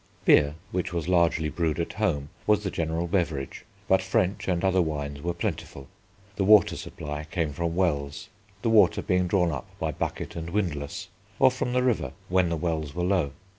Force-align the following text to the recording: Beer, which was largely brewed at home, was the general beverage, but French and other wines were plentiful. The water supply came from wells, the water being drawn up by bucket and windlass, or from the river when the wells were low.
Beer, 0.25 0.55
which 0.71 0.91
was 0.91 1.07
largely 1.07 1.47
brewed 1.47 1.79
at 1.79 1.93
home, 1.93 2.29
was 2.47 2.63
the 2.63 2.71
general 2.71 3.05
beverage, 3.05 3.65
but 3.87 4.01
French 4.01 4.47
and 4.47 4.65
other 4.65 4.81
wines 4.81 5.21
were 5.21 5.35
plentiful. 5.35 5.87
The 6.37 6.43
water 6.43 6.75
supply 6.75 7.25
came 7.25 7.53
from 7.53 7.75
wells, 7.75 8.27
the 8.63 8.71
water 8.71 9.03
being 9.03 9.27
drawn 9.27 9.51
up 9.51 9.67
by 9.77 9.91
bucket 9.91 10.35
and 10.35 10.49
windlass, 10.49 11.09
or 11.37 11.51
from 11.51 11.73
the 11.73 11.83
river 11.83 12.13
when 12.29 12.49
the 12.49 12.57
wells 12.57 12.95
were 12.95 13.03
low. 13.03 13.33